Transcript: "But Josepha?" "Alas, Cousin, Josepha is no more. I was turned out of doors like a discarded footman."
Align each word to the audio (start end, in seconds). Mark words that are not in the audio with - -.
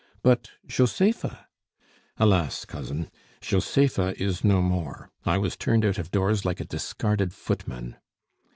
"But 0.23 0.49
Josepha?" 0.65 1.45
"Alas, 2.17 2.65
Cousin, 2.65 3.11
Josepha 3.39 4.19
is 4.19 4.43
no 4.43 4.59
more. 4.59 5.11
I 5.27 5.37
was 5.37 5.55
turned 5.55 5.85
out 5.85 5.99
of 5.99 6.09
doors 6.09 6.43
like 6.43 6.59
a 6.59 6.65
discarded 6.65 7.33
footman." 7.35 7.97